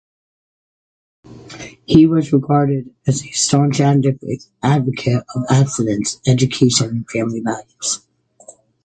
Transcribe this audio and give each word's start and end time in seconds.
He 1.85 2.07
was 2.07 2.33
regarded 2.33 2.91
as 3.05 3.23
a 3.23 3.29
staunch 3.33 3.79
advocate 3.79 4.49
of 5.35 5.43
abstinence 5.47 6.19
education 6.25 6.87
and 6.87 7.07
family 7.07 7.41
values. 7.41 7.99